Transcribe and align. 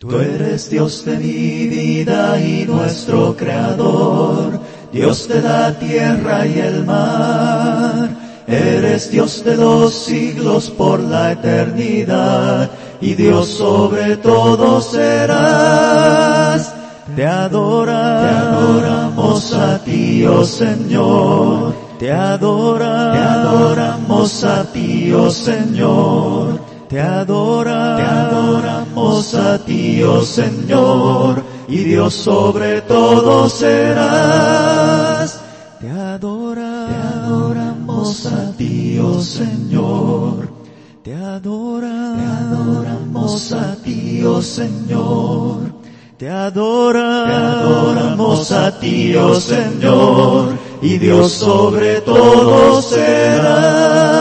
Tú 0.00 0.16
eres 0.20 0.70
Dios 0.70 1.04
de 1.04 1.18
mi 1.18 1.66
vida 1.66 2.40
y 2.40 2.64
nuestro 2.64 3.36
Creador, 3.36 4.60
Dios 4.92 5.26
de 5.26 5.42
la 5.42 5.76
tierra 5.76 6.46
y 6.46 6.60
el 6.60 6.84
mar. 6.84 8.08
Eres 8.46 9.10
Dios 9.10 9.42
de 9.44 9.56
los 9.56 9.92
siglos 9.92 10.70
por 10.70 11.00
la 11.00 11.32
eternidad 11.32 12.70
y 13.00 13.14
Dios 13.14 13.48
sobre 13.48 14.16
todo 14.18 14.80
serás. 14.80 16.72
Te 17.16 17.26
adora, 17.26 18.22
te 18.22 18.28
adoramos 18.36 19.52
a 19.52 19.82
ti, 19.82 20.24
oh 20.24 20.44
Señor. 20.44 21.74
Te 21.98 22.12
adora, 22.12 23.14
te 23.14 23.18
adoramos 23.18 24.44
a 24.44 24.62
ti, 24.72 25.12
oh 25.12 25.28
Señor. 25.28 26.47
Te 26.88 27.00
adora, 27.00 27.96
te 27.98 28.02
adoramos 28.02 29.34
a 29.34 29.58
ti, 29.58 30.02
oh 30.02 30.22
Señor. 30.22 31.42
Y 31.68 31.84
Dios 31.84 32.14
sobre 32.14 32.80
todo 32.80 33.48
serás. 33.50 35.38
Te 35.80 35.90
adora, 35.90 36.86
te 36.88 36.94
adoramos 36.94 38.26
a 38.26 38.52
ti, 38.56 38.98
oh 38.98 39.20
Señor. 39.20 40.48
Te 41.04 41.14
adora, 41.14 42.16
te 42.16 42.24
adoramos 42.24 43.52
a 43.52 43.76
ti, 43.76 44.22
oh 44.24 44.40
Señor. 44.40 45.78
Te 46.16 46.30
adora, 46.30 47.24
te 47.26 47.32
adoramos 47.32 48.50
a 48.50 48.80
ti, 48.80 49.14
oh 49.14 49.34
Señor, 49.34 50.58
y 50.82 50.98
Dios 50.98 51.32
sobre 51.32 52.00
todo 52.00 52.82
será. 52.82 54.17